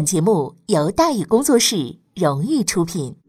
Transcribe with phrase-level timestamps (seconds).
[0.00, 3.19] 本节目由大宇工作室荣誉出品。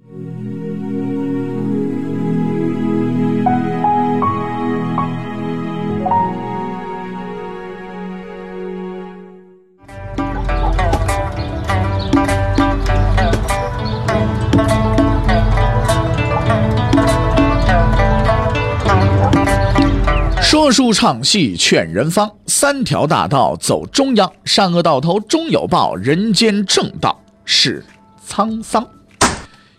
[20.51, 27.85] 说书唱戏劝人方，三条大道走中央，善恶到头终有报，人间正道是
[28.27, 28.85] 沧桑。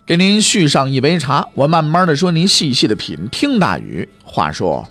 [0.03, 3.29] 给您续上一杯茶，我慢慢的说，您细细的品。
[3.31, 4.83] 听大宇话说。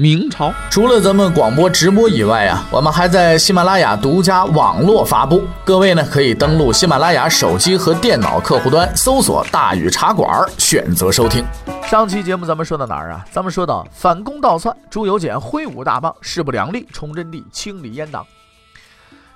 [0.00, 5.44] 明朝除了咱们广播直播以外啊，我们还在喜马拉雅独家网络发布。
[5.62, 11.44] 各位呢可以登录喜马拉雅手机和电脑客户端，搜索“大禹茶馆”，选择收听。
[11.84, 13.22] 上期节目咱们说到哪儿啊？
[13.30, 18.26] 咱们说到反攻倒算，朱由检挥舞大棒，势不两立，崇祯帝清理阉党。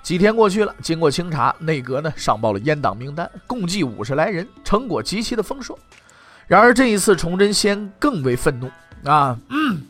[0.01, 5.77] 几天过去了，经过清查，内阁呢上报了阉党名单，共计五十来人，成果极其的丰硕。
[6.47, 8.67] 然而这一次，崇祯先更为愤怒
[9.07, 9.37] 啊！
[9.51, 9.83] 嗯。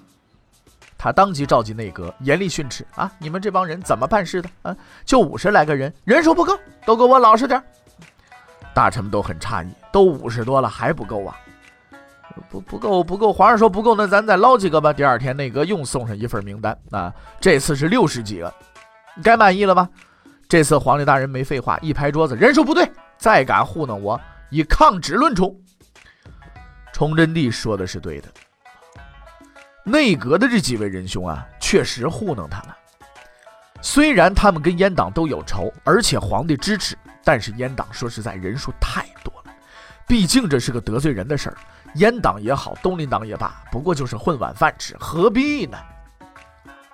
[1.06, 3.12] 他当即召集内阁，严厉训斥啊！
[3.20, 4.76] 你们这帮人怎么办事的啊？
[5.06, 7.62] 就五十来个人，人数不够，都给我老实点
[8.74, 11.38] 大臣们都很诧异，都五十多了还不够啊？
[12.50, 14.92] 不不够不够，皇上说不够，那咱再捞几个吧。
[14.92, 18.52] 第二天内阁又送上一份名单啊，这次是六十几个，
[19.22, 19.88] 该满意了吧？
[20.50, 24.20] 这次皇帝大人没废话，一拍桌子，人数不对，再敢糊弄我，
[24.50, 25.56] 以抗旨论处。
[26.92, 28.28] 崇祯帝说的是对的。
[29.88, 32.76] 内阁的这几位仁兄啊，确实糊弄他了。
[33.82, 39.54] 虽然他们跟阉党都有仇，而且皇帝支持，但是阉党说实在人数太多了，
[40.08, 41.58] 毕竟这是个得罪人的事儿。
[41.98, 45.78] 阉党也好，东林党也罢，不过就是混碗饭吃，何必呢？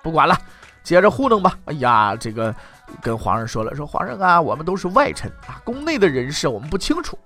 [0.02, 0.38] 不管了，
[0.84, 1.58] 接着糊弄吧。
[1.64, 2.54] 哎呀，这个
[3.00, 7.18] 跟皇上说了，说皇上啊，我们都是外臣啊，宫内的人事我们不清楚。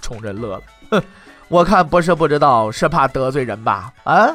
[0.00, 1.02] 崇祯乐了，哼，
[1.46, 3.92] 我看不是不知道，是怕得罪人吧？
[4.02, 4.28] 啊？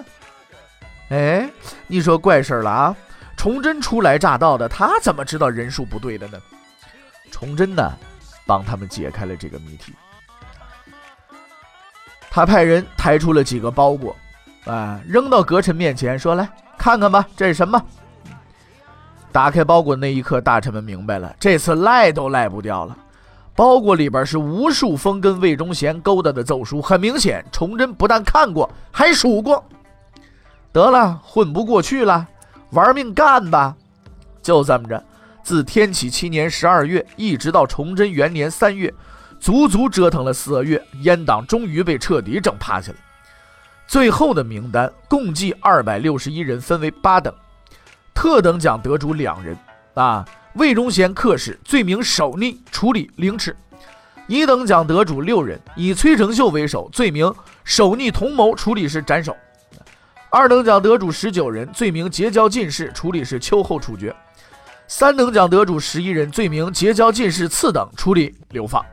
[1.10, 1.50] 哎，
[1.88, 2.96] 你说怪事儿了啊！
[3.38, 6.38] 崇祯初来乍到的，他怎么知道人数不对的呢？
[7.32, 7.94] 崇祯呢，
[8.46, 9.94] 帮他们解开了这个谜题。
[12.30, 14.16] 他派人抬出了几个包裹，
[14.66, 17.82] 啊，扔到阁臣面前，说：“来看看吧，这是什么？”
[19.32, 22.98] 打开包裹那一刻，大臣们明白了，这次赖都赖不掉了。
[23.56, 29.64] 包裹里边是无数封跟魏忠贤勾搭的奏书，很明显，崇祯不但看过，还数过。
[30.78, 32.28] 得了，混不过去了，
[32.70, 33.76] 玩命干吧！
[34.44, 35.04] 就这么着，
[35.42, 38.94] 自天启七年十二月一直到崇祯元年三月，
[39.40, 42.98] 足足折腾了四个月，阉党终于被彻底整趴下了。
[43.88, 47.34] 最后的名单共计二百六十一人，分为八等，
[48.14, 49.58] 特等奖得主两人
[49.96, 50.24] 啊，
[50.54, 53.52] 魏忠贤克使，罪名首逆，处理凌迟；
[54.28, 57.34] 一等奖得主六人，以崔成秀为首，罪名
[57.64, 59.36] 首逆同谋，处理是斩首。
[60.30, 64.12] 二等奖得主十九人，罪名结交进士，处理是秋后处决；
[64.88, 68.84] 三等奖得主十一人，罪名结交进士次等，处理流放。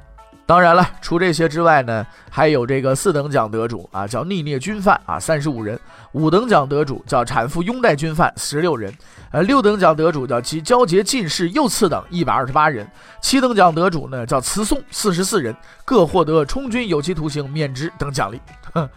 [0.47, 5.77] 当然了，除这些之外呢，还有这个四等奖得主啊，叫逆孽军犯啊，三十五人；
[6.13, 8.93] 五等奖得主叫产妇拥戴军犯，十六人；
[9.33, 12.87] 呃，六等奖得主叫其交结进士又次等，一百二十八人；
[13.21, 18.41] 七等奖得主呢叫词颂，四十四人，各获得充军有期徒刑、免职等奖励。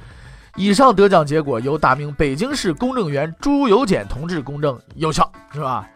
[0.57, 5.87] 以上得奖结果由大明北京市公证员朱由检同志公证有效，是吧？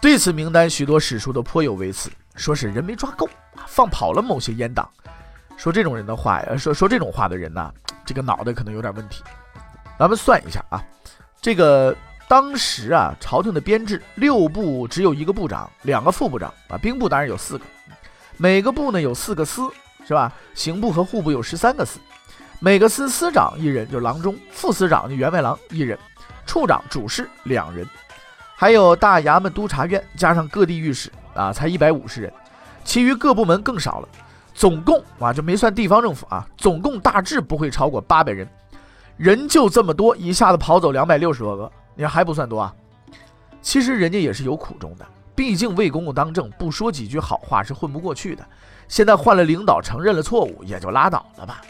[0.00, 3.28] 对此名单，许多史书都颇有微词，说是人没抓够，
[3.66, 4.88] 放跑了某些阉党。
[5.58, 7.70] 说这种人的话呀，说说这种话的人呢，
[8.06, 9.22] 这个脑袋可能有点问题。
[9.98, 10.82] 咱们算一下啊，
[11.42, 11.94] 这个
[12.26, 17.64] 当时啊，朝廷的编制六部只有一个部长，两个副部长啊，兵部当然有四个，
[18.38, 19.70] 每个部呢有四个司，
[20.08, 20.32] 是吧？
[20.54, 22.00] 刑部和户部有十三个司。
[22.64, 25.98] 每个司司长一人，就是郎中；副司长就员外郎一人；
[26.46, 27.84] 处长、主事两人，
[28.54, 32.32] 还有大衙门、督察院，加上各地御史啊，才一百五十人。
[32.84, 34.08] 其余各部门更少了，
[34.54, 38.48] 总共啊就没算地方政府啊，总共大致不会超过八百人。
[39.16, 42.72] 人就这么多，一下子跑走两百六十多个，你还不算多啊？
[43.60, 45.04] 其实人家也是有苦衷的，
[45.34, 48.46] 毕竟魏公公当政，不说几句好话是混不过去的。
[48.86, 51.60] 现在换了领导，承认了错误，也就拉倒了吧。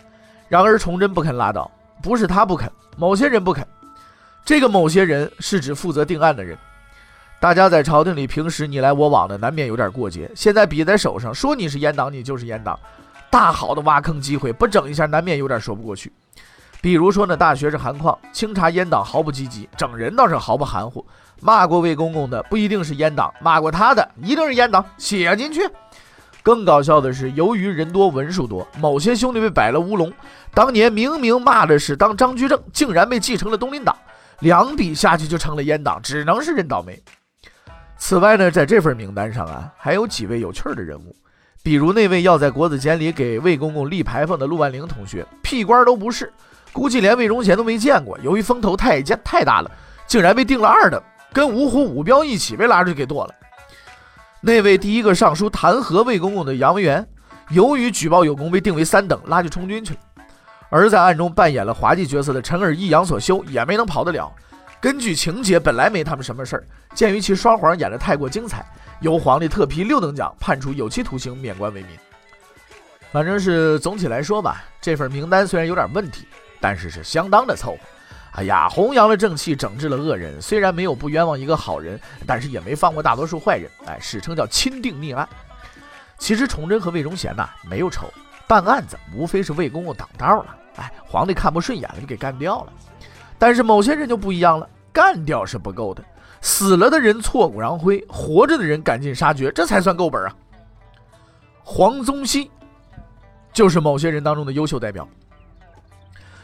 [0.52, 1.70] 然而崇祯不肯拉倒，
[2.02, 3.66] 不是他不肯，某些人不肯。
[4.44, 6.58] 这个某些人是指负责定案的人。
[7.40, 10.30] 大家在朝廷里平时你来我往的，难免有点过节。
[10.36, 12.78] 现在笔在手上，说你是阉党，你就是阉党。
[13.30, 16.12] 大好的挖坑机会，不整一下，难免有点说不过去。
[16.82, 21.02] 比如说呢，大学士韩况清查阉党毫不积极，整人倒是毫不含糊。
[21.40, 25.66] 骂过魏公公的不一定是阉党，骂过他的一定是阉党，写进去。
[26.42, 30.12] 更搞笑的是，由于人多文数多，某些兄弟被摆了乌龙。
[30.52, 33.96] 当年明明骂的是当张居正，竟然被继承了东林党，
[34.40, 37.00] 两笔下去就成了阉党，只能是认倒霉。
[37.96, 41.14] 此外呢，在这份名单上啊，还有几位有趣的人物，
[41.62, 46.32] 比如那位要在国子监里给魏公公立牌坊的陆万龄同学，屁官都不是，
[46.72, 48.18] 估计连魏忠贤都没见过。
[48.18, 49.70] 由于风头太尖太大了，
[50.08, 51.00] 竟然被定了二等，
[51.32, 53.34] 跟五虎五彪一起被拉出去给剁了。
[54.44, 57.06] 那位第一个上书弹劾魏公公的杨文元，
[57.50, 60.00] 由于举报有功，被定为三等，拉去充军去了。
[60.68, 64.32] 而在暗中扮演了滑稽角色的陈尔义、杨所修也没能跑得了。
[64.80, 68.66] 根据情节，本来没他们什么事儿，鉴于其双簧演得太过精彩，
[68.98, 71.90] 由皇帝特批六等奖，判处有期徒刑，免官为民。
[73.12, 76.26] 反正是总体来说吧，这份名单虽然有点问题，
[76.60, 77.78] 但是是相当的凑合。
[78.32, 83.70] 哎呀，弘扬了正气，整治了恶人，虽然没有不冤枉一个好人，但是也没放过大多数坏人。
[83.86, 85.28] 哎，史称叫钦定逆案。
[86.18, 88.06] 其实崇祯和魏忠贤呐没有仇，
[88.46, 90.56] 办案子无非是魏公公挡道了。
[90.76, 92.72] 哎，皇帝看不顺眼了就给干掉了。
[93.38, 96.02] 但是某些人就不一样了，干掉是不够的，
[96.40, 100.34] 死了的人挫骨扬灰，活着的人赶尽杀绝，这才算够本啊。
[101.62, 102.50] 黄宗羲
[103.52, 105.06] 就是某些人当中的优秀代表。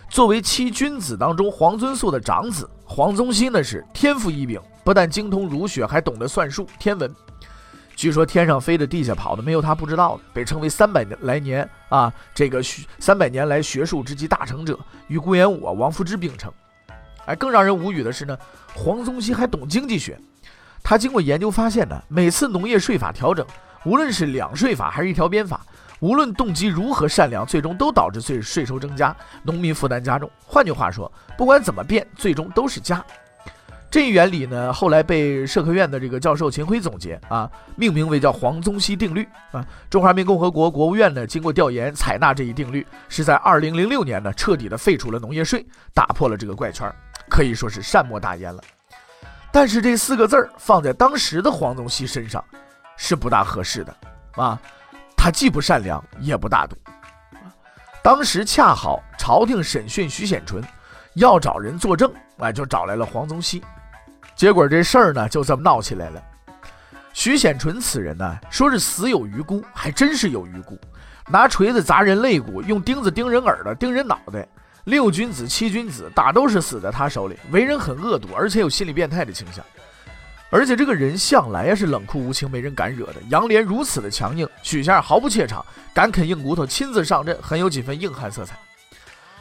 [0.08, 7.14] 作为七君子当中黄遵素的长子，黄宗羲呢是天赋异禀，不但精通儒学，还懂得算术、天文。
[7.94, 10.22] 据说天上飞的、地下跑的，没有他不知道的。
[10.32, 12.62] 被称为三百年来年啊，这个
[12.99, 14.78] 三百年来学术之集大成者，
[15.08, 16.50] 与顾炎武、王夫之并称。
[17.26, 18.38] 哎，更让人无语的是呢，
[18.75, 20.19] 黄宗羲还懂经济学。
[20.82, 23.46] 他经过研究发现呢，每次农业税法调整，
[23.84, 25.60] 无论是两税法还是一条鞭法。
[26.00, 30.31] 无论动机如何善良，最终都导致税税收增加，农民负担加重。
[30.47, 33.05] 换句话说，不管怎么变，最终都是加。
[33.91, 39.67] 这一原理呢，后来被社科院的这个教授秦晖总结啊，命名为叫黄宗羲定律啊。
[39.89, 46.87] 中华人民共和国国务院呢，经过调研采纳这一定律，是在二零零六年呢，彻底的废除了农业税，打破了这个怪圈，
[47.31, 48.62] 可以说是善莫大焉了。
[49.51, 52.44] 但是这四个字儿放在当时的黄宗羲身上，
[52.99, 53.97] 是不大合适的
[54.33, 54.61] 啊。
[55.19, 56.76] 他既不善良，也不大度。
[58.03, 60.62] 当时恰好朝廷审讯徐显纯，
[61.15, 63.62] 要找人作证，哎，就找来了黄宗羲。
[64.37, 66.23] 结果这事儿呢，就这么闹起来了。
[67.12, 70.79] 徐显纯此人呢，说是死有余辜，还真是有余辜。
[71.29, 74.47] 拿锤子砸人肋骨，用钉子钉人耳朵，钉人脑袋。
[74.85, 77.37] 六君子、七君子，打都是死在他手里。
[77.50, 79.62] 为人很恶毒，而且有心理变态的倾向。
[80.50, 83.17] 而且这个人向来呀是冷酷无情，没人敢惹的。
[83.29, 88.59] 杨涟如此的强硬，许仙毫不怯场，敢啃硬骨头，亲自上阵，很有几分硬汉色彩。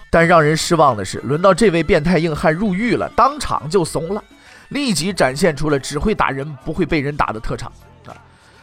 [0.09, 4.24] 但让人失望的是，轮到这位变态硬汉入狱了，当场就怂了，
[4.69, 7.71] 立即展现出了只会打人不会被人打的特长
[8.06, 8.15] 啊！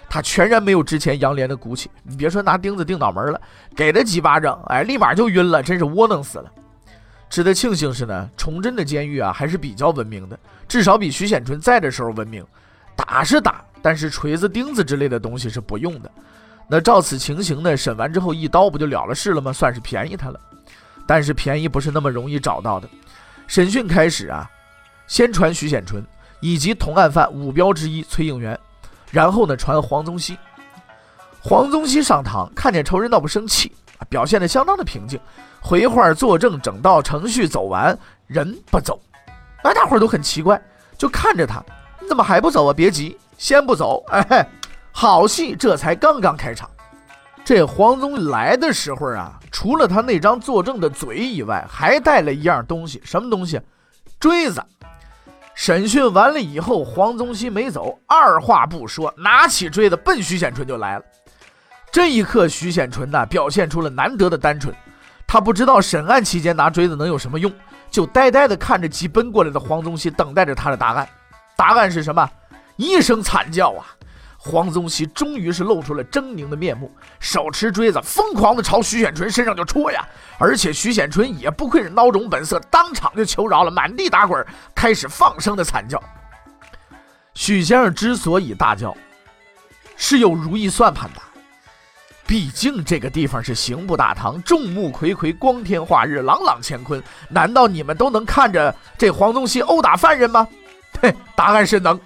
[0.09, 3.41] 他全然没有之前杨涟的骨气，你别说拿钉子钉脑门了，
[3.75, 6.51] 给他几巴掌，哎，立马就晕了，真是窝囊死了。
[7.35, 10.39] 值得庆幸是呢，崇祯的监狱啊还是比较文明的，
[10.69, 12.47] 至少比徐显纯在的时候文明。
[12.95, 16.09] 打是打，但是锤子、钉子之类的东西是不用的。
[16.69, 19.53] 那照此情形呢，审完之后一刀不就了了事了吗？
[19.53, 20.39] 算是便宜他了。
[21.09, 22.89] 但是便宜不是那么容易找到的。
[23.49, 24.49] 审讯开始啊，
[25.09, 26.07] 先传徐显纯
[26.39, 28.57] 以及同案犯五标之一崔应元，
[29.11, 30.39] 然后呢传黄宗羲。
[31.41, 35.19] 黄宗羲上堂看见仇人倒不生气啊，表现得相当的平静。
[35.67, 39.01] 回话作证，整道程序走完，人不走，
[39.63, 40.61] 哎，大伙儿都很奇怪，
[40.99, 41.65] 就看着他，
[41.99, 42.73] 你怎么还不走啊？
[42.75, 44.47] 别急，先不走，哎，
[44.93, 46.69] 好戏这才刚刚开场。
[47.43, 53.59] 这黄宗来的时候啊，除了他那张作证的嘴以外，还带了一样东西，什么东西？
[54.21, 54.63] 锥子。
[55.55, 61.05] 审讯完了以后，黄宗羲没走，二话不说，拿起锥子奔徐显纯就来了。
[61.91, 64.75] 这一刻，徐显纯呐，表现出了难得的单纯。
[65.27, 67.53] 他不知道审案期间拿锥子能有什么用，
[67.91, 71.09] 就呆呆地看着急奔过来的黄宗羲，等待着他的答案。
[71.57, 72.29] 答案是什么？
[72.77, 73.87] 一声惨叫啊！
[74.37, 80.07] 黄宗羲终于是露出了狰狞的面目，手持锥子疯狂地朝徐显纯身上就戳呀！
[80.39, 86.03] 而且徐显纯也不愧是孬种本色，当场就求饶了，满地打滚，开始放声的惨叫。
[87.33, 88.95] 许先生之所以大叫，
[89.97, 91.21] 是有如意算盘的。
[92.27, 97.03] 毕竟这个地方是刑部大堂，众目睽睽，光天化日，朗朗乾坤。
[97.29, 100.49] 难道你们都能看着这黄宗羲殴打犯人吗？
[101.03, 102.01] 嘿，答案是能。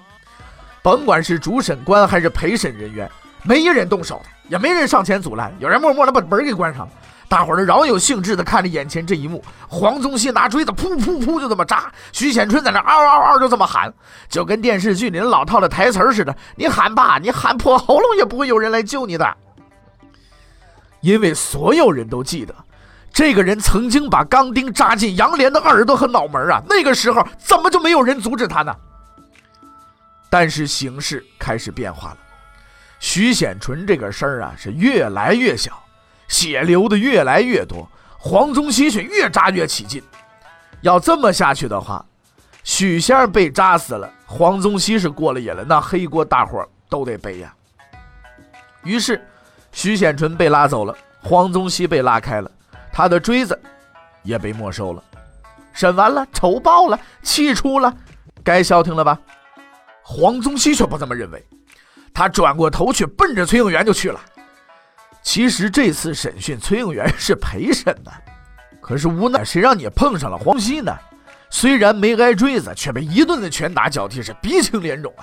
[0.83, 3.09] 甭管是主审官还是陪审人员，
[3.45, 6.93] 没一人动手的，也没人上前阻拦，有人默默的把门给关上了。
[7.29, 13.93] 大伙儿饶有兴致的看着眼前这一幕：黄宗羲拿锥子噗噗噗就这么扎，徐显春在那嗷嗷嗷就这么喊，
[14.29, 16.35] 就跟电视剧里老套的台词似的。
[16.57, 19.37] 你喊吧，你喊破喉咙也不会有人来救你的。
[21.00, 22.55] 因为所有人都记得，
[23.12, 26.62] 这个人曾经把钢钉扎进杨莲的耳朵和脑门啊！
[26.69, 28.75] 那个时候怎么就没有人阻止他呢？
[30.31, 32.19] 但是形势开始变化了，
[33.00, 35.83] 徐显纯这个声儿啊是越来越小，
[36.28, 37.88] 血流的越来越多，
[38.19, 40.02] 黄宗羲却越扎越起劲。
[40.83, 42.05] 要这么下去的话，
[42.62, 47.55] 许仙被扎死了，黄宗羲是过了瘾了，那黑锅大伙都得背呀。
[48.85, 49.26] 于是，
[49.79, 50.93] 徐显纯被拉走了，
[51.23, 52.51] 黄宗羲被拉开了，
[52.93, 53.57] 他的锥子
[54.25, 55.01] 也被没收了。
[55.73, 57.95] 审完了，丑报了，气出了，
[58.43, 59.17] 该消停了吧？
[60.03, 61.47] 黄宗羲却不这么认为，
[62.13, 64.21] 他转过头去奔着崔应元就去了。
[65.23, 68.13] 其实这次审讯，崔应元是陪审的，
[68.81, 70.93] 可是无奈谁让你碰上了黄熙呢？
[71.51, 75.23] 虽然没挨锥子，却被一顿的拳打脚踢，是鼻青脸肿啊！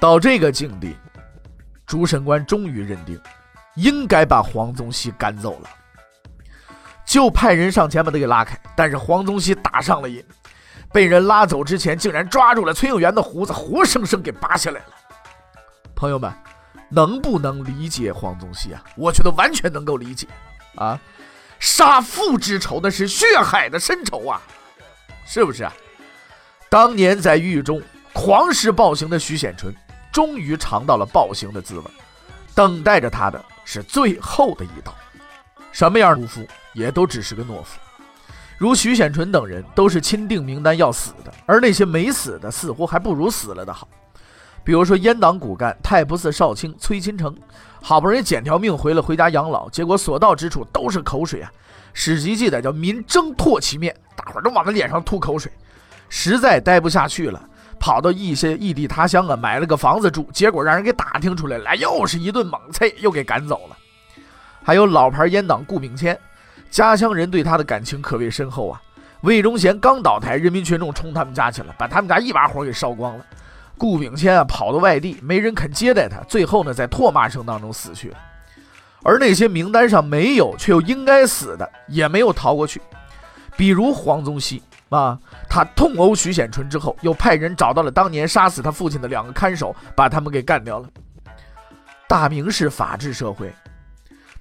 [0.00, 0.96] 到这个境地，
[1.86, 3.20] 主审官终于认定，
[3.76, 5.70] 应该把黄宗羲赶走了，
[7.04, 8.58] 就派人上前把他给拉开。
[8.74, 10.24] 但是黄宗羲打上了瘾。
[10.92, 14.86] 被人拉走之前，竟然抓住了崔永元的胡子，活生生给拔下来了。
[15.94, 16.32] 朋友们，
[16.88, 18.82] 能不能理解黄宗羲啊？
[18.96, 20.26] 我觉得完全能够理解
[20.76, 20.98] 啊！
[21.58, 24.40] 杀父之仇那是血海的深仇啊，
[25.26, 25.72] 是不是啊？
[26.70, 29.74] 当年在狱中狂施暴行的徐显纯，
[30.16, 31.84] 终于尝到了暴行的滋味，
[32.54, 34.90] 等待着他的是最后的一刀。
[35.72, 37.78] 什么样的屠夫，也都只是个懦夫。
[38.56, 43.86] 如徐显纯等人都是钦定名单要死的，而那些没死的似乎还不如死了的好。
[44.64, 47.36] 比如说阉党骨干太不寺少卿崔钦成，
[47.82, 51.52] 好不容易捡条命回了回家养老，结果所到之处都是口水啊！
[51.92, 55.52] 史籍记载叫“民争唾其面”，大伙儿都往他脸上吐口水，
[56.08, 57.46] 实在待不下去了，
[57.78, 63.76] 跑到一些异地他乡啊，买了个房子住，结果让人给打听出来了，又是一顿猛催，又给赶走了。
[64.62, 66.18] 还有老牌阉党顾炳谦。
[66.68, 68.82] 家乡人对他的感情可谓深厚啊！
[69.22, 73.24] 魏忠贤刚倒台，人民群众冲他们家去了，把他们家一把火给烧光了。
[73.78, 78.12] 顾炳谦啊，跑到外地，没人肯接待他，最后呢，在唾骂声当中死去。
[79.04, 82.82] 而那些名单上没有却又应该死的，也没有逃过去。
[83.56, 90.88] 比如黄宗羲啊，他痛殴徐显纯之后，又派人找到了当年杀死他父亲的两个看守，把他们给干掉了。
[92.08, 93.52] 大明是法治社会。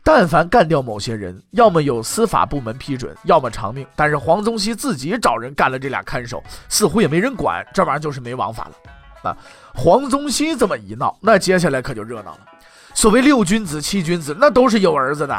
[0.04, 3.88] 但凡干掉某些人，要么有司法部门批准，要么偿命。
[3.96, 9.36] 但是黄宗羲自己找人干了这俩看守，似乎也没人管，这玩意儿就是没王法了啊！
[9.74, 12.42] 黄宗羲这么一闹，那接下来可就热闹了。
[12.94, 15.36] 所谓六君子、七君子，那都是有儿子的。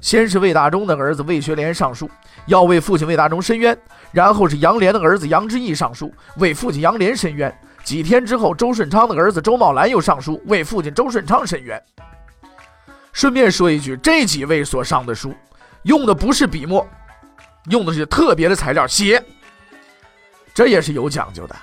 [0.00, 2.08] 先是魏大忠的儿子魏学廉上书，
[2.46, 3.74] 要为父亲魏大忠申冤；
[4.12, 7.52] 然后是杨涟的儿子杨之义上书，为父亲杨涟申冤。
[7.84, 11.82] 几天之后，周顺昌的儿子周茂兰又上书，为父亲周顺昌申冤。
[13.12, 15.34] 顺便说一句，这几位所上的书，
[15.82, 16.86] 用的不是笔墨，
[17.70, 19.22] 用的是特别的材料写，
[20.54, 21.56] 这也是有讲究的。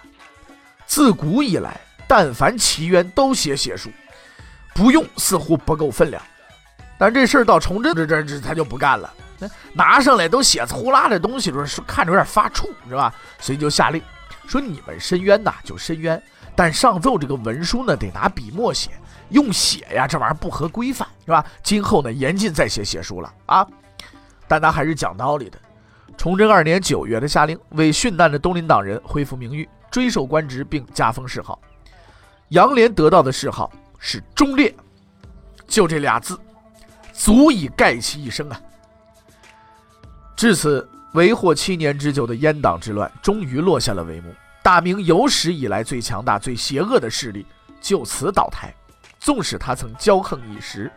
[0.85, 3.89] 自古以来，但凡奇冤都写写书，
[4.73, 6.21] 不用似乎不够分量。
[6.97, 9.13] 但这事儿到崇祯这这这他就不干了，
[9.73, 13.13] 拿上来都写呼啦的东西，说看着有点发怵，是吧？
[13.39, 14.01] 所以就下令
[14.47, 16.21] 说：你们申冤呐就申冤，
[16.55, 18.91] 但上奏这个文书呢，得拿笔墨写。
[19.29, 21.43] 用写呀，这玩意儿不合规范，是吧？
[21.63, 23.67] 今后呢，严禁再写写书了啊！
[24.47, 25.57] 但他还是讲道理的。
[26.15, 31.59] 崇祯二年九月，他下令为殉难的东林党人恢复名誉，追授官职，并加封谥号。
[32.49, 34.71] 杨涟得到的谥号是忠烈，
[35.65, 36.39] 就这俩字，
[37.17, 38.61] 足以盖其一生啊！
[40.35, 47.45] 至此，为祸七年之久的阉党之乱终于落下了帷幕，大明有史以来最强大、最邪恶的势力
[47.79, 48.73] 就此倒台。
[49.17, 50.91] 纵使他曾骄横一时，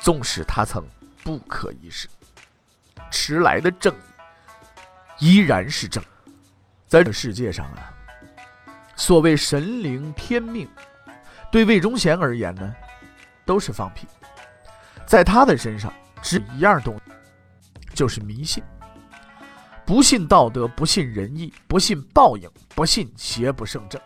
[0.00, 0.82] 纵使他曾
[1.22, 2.08] 不可一世，
[3.10, 3.94] 迟来的正
[5.18, 6.02] 义依然是正。
[6.88, 7.92] 在这世界上啊，
[8.96, 10.66] 所谓神灵天命，
[11.52, 12.74] 对魏忠贤而言呢，
[13.44, 14.08] 都是放屁。
[15.08, 17.12] 在他的身上，只一样东西，
[17.94, 18.62] 就是迷信。
[19.86, 23.98] 不信道德，不信仁义，不信报应，不信邪不胜正，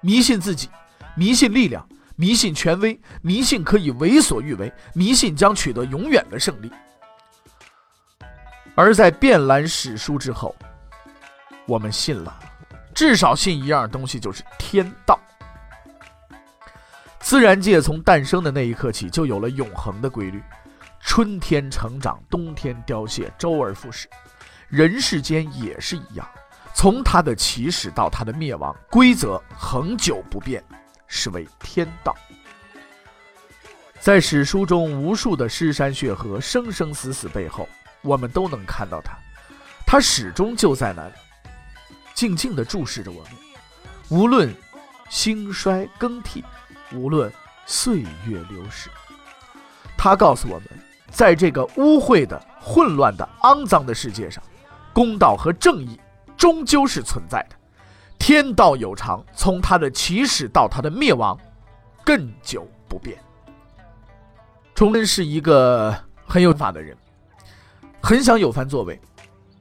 [0.00, 0.70] 迷信自己，
[1.16, 1.84] 迷信力量。
[2.14, 6.70] 迷信权威，迷信可以为所欲为，迷信将取得永远的胜利。
[8.74, 10.54] 而在遍览史书之后，
[11.66, 12.38] 我们信了，
[12.94, 15.18] 至少信一样东西，就是天道。
[17.28, 20.42] 自然界从诞生的那一刻起，就有了永恒的规律：
[20.98, 24.08] 春天成长，冬天凋谢，周而复始。
[24.66, 26.26] 人世间也是一样，
[26.72, 30.64] 从它的起始到它的灭亡，规则恒久不变。
[31.06, 32.16] 是为天道。
[34.00, 37.68] 在史书中无数的尸山血河、生生死死背后，
[38.00, 39.12] 我们都能看到他，
[39.86, 41.12] 他始终就在那里，
[42.14, 43.32] 静静地注视着我们。
[44.08, 44.50] 无论
[45.10, 46.42] 兴衰更替，
[46.92, 47.32] 无论
[47.66, 48.88] 岁月流逝，
[49.96, 50.68] 他告诉我们，
[51.10, 54.42] 在这个污秽的、混乱的、肮脏的世界上，
[54.92, 56.00] 公道和正义
[56.36, 57.56] 终究是存在的。
[58.18, 61.38] 天道有常，从他的起始到他的灭亡，
[62.04, 63.18] 亘久不变。
[64.74, 65.94] 崇祯是一个
[66.26, 66.96] 很有法的人，
[68.00, 69.00] 很想有番作为，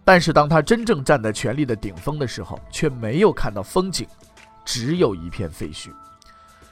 [0.04, 4.08] 但是当他真正站在权力的顶峰的时候，却没有看到风景。
[4.66, 5.94] 只有一片废墟。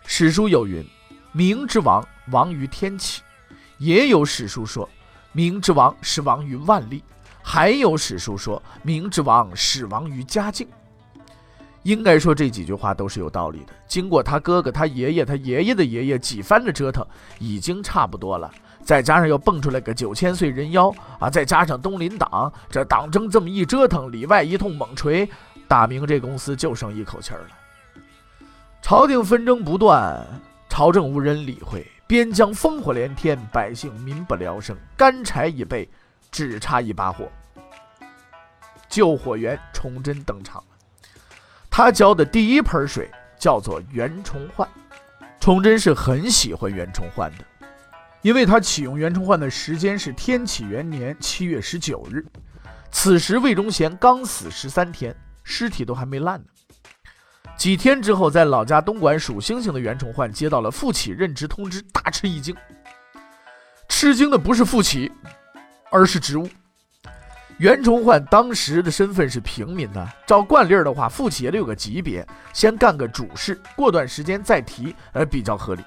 [0.05, 0.85] 史书有云
[1.33, 3.21] ：“明之王亡于天启。”
[3.77, 4.87] 也有史书说
[5.33, 7.03] ：“明之王是亡于万历。”
[7.43, 10.67] 还有史书说：“明之王始亡于嘉靖。”
[11.83, 13.73] 应该说这几句话都是有道理的。
[13.87, 17.05] 经过他哥哥、他爷爷、他爷爷的爷爷几番的折腾，
[17.37, 18.51] 已经差不多了。
[18.83, 25.27] 再加上又蹦出来个九千岁人妖啊，再加上东林党，这党争这么一折腾，里外一通猛锤，
[25.67, 27.47] 大明这公司就剩一口气儿了。
[28.85, 30.23] 朝廷纷争不断，
[30.69, 34.77] 朝政无人理会，边疆烽火连天，百姓民不聊生。
[34.95, 35.89] 干柴已备，
[36.29, 37.27] 只差一把火。
[38.87, 41.07] 救火员崇祯登场了，
[41.67, 44.69] 他浇的第一盆水叫做袁崇焕。
[45.39, 47.45] 崇祯是很喜欢袁崇焕的，
[48.21, 52.23] 因为他启用袁崇焕的时间是天启元年七月十九日，
[52.91, 56.45] 此时魏忠贤刚死十三天，尸体都还没烂呢。
[57.57, 62.55] 几天之后，在老家东莞数星星的袁崇焕接到了傅启任职通知，大吃一惊。
[63.87, 65.11] 吃惊的不是傅启，
[65.89, 66.47] 而是职务。
[67.57, 75.83] 袁崇焕当时的身份是平民呢，照惯例的话，傅启也得有个级别，先干个主事，过段时间再提，呃，比较合理。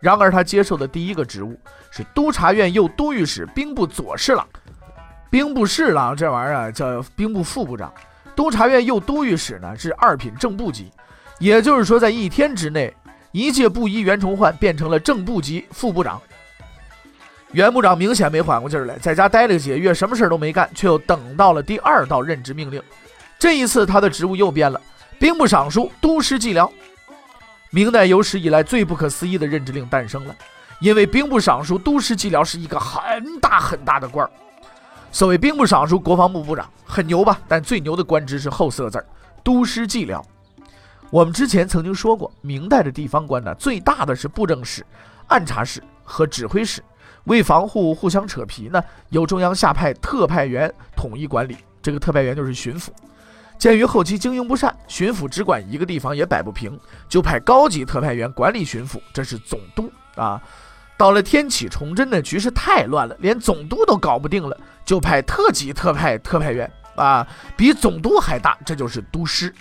[0.00, 1.58] 然而他接受的第一个职务
[1.90, 4.46] 是督察院右都御史、兵部左侍郎。
[5.30, 7.92] 兵部侍郎这玩意儿叫兵部副部长。
[8.36, 10.92] 督察院右都御史呢是二品正部级，
[11.38, 12.94] 也就是说，在一天之内，
[13.32, 16.20] 一介布衣袁崇焕变成了正部级副部长。
[17.52, 22.82] 袁部长明显没缓过劲儿来，在家待了几个月，什么事儿都没干，却又等到了第二道任职命令。
[23.38, 24.78] 这一次，他的职务又变了，
[25.18, 26.70] 兵部尚书、都师蓟辽。
[27.70, 30.34] 明代有史以来最不可思议的任职令诞生了，
[30.80, 34.30] 因为兵部尚书、都师蓟辽是一个很大很大的官儿。
[35.16, 37.40] 所谓兵部尚书、国防部部长很牛吧？
[37.48, 39.06] 但最牛的官职是后四个字儿——
[39.42, 40.22] 都师蓟辽。
[41.08, 44.84] 我们之前曾经说过，明代的地方官呢，最大的是布政使、
[45.28, 46.84] 按察使和指挥使。
[47.24, 51.56] 为防护互相扯皮呢，由中央下派特派员统一管理。
[51.80, 52.88] 这个特派员就是巡抚。
[53.56, 60.38] 鉴于后期经营不善，巡抚只管一个地方也摆不平，就派高级特派员管理巡抚，这是总督啊。
[60.96, 69.54] 到了天启崇祯的，局势太乱了，连总督都搞不定了，就派特级特派特派员啊，比总督还大，这就是都师。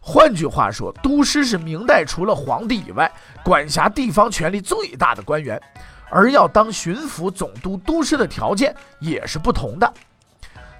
[0.00, 3.10] 换句话说，都师是明代除了皇帝以外，
[3.44, 5.60] 管辖地方权力最大的官员。
[6.10, 9.92] 而要当巡抚、总督、都师的条件也是不同的。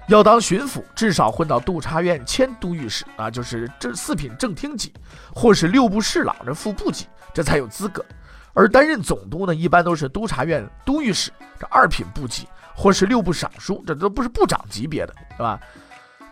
[0.07, 4.91] 要当巡抚，至少混到督察院迁都御史啊，就是这四品正厅级，
[5.31, 8.03] 或是六部侍郎的副部级，这才有资格。
[8.53, 15.59] 而担任总督呢，一般都是督察院都御史，这二品部级，或是六部尚书，这都不是部长级别的，是吧？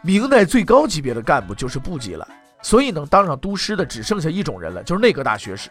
[0.02, 2.28] 明代最高级别的干部就是部级了，
[2.62, 5.70] 所以能当上都师的只剩下一种人了，就是内阁大学士。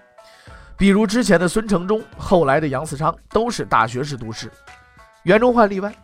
[0.76, 4.50] 比如之前的孙承宗，后来的杨嗣昌，都是大学士都师，
[5.22, 5.94] 袁崇焕例外。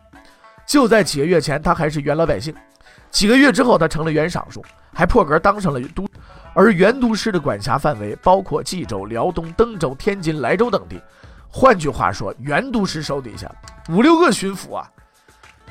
[0.65, 2.55] 就在几个月前，他还是原老百姓；
[3.11, 6.09] 几个月之后，他成了原尚书，还破格当上了都。
[6.55, 11.01] 而原都师的管辖范围包括冀州、辽东、登州、天津、莱州等地。
[11.49, 13.51] 换句话说，原都师手底下
[13.89, 14.91] 五六个巡抚啊。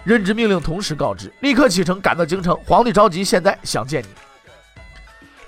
[0.03, 2.57] 任职命令同时告知，立刻启程赶到京城。
[2.65, 4.07] 皇帝着急，现在想见你。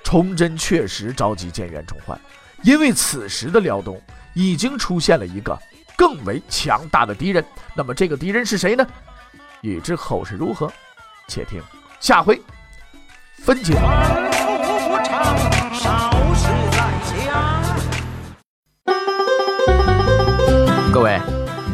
[0.04, 2.20] 崇祯确实着急见袁崇焕，
[2.62, 4.00] 因为此时的辽东
[4.36, 5.58] 已经出现了一个
[5.98, 7.44] 更为强大的敌人。
[7.76, 8.86] 那么这个敌人是谁呢？
[9.62, 10.72] 欲知后事如何，
[11.28, 11.60] 且听
[12.00, 12.40] 下回
[13.38, 13.74] 分解。